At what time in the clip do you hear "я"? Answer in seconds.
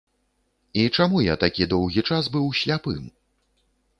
1.23-1.35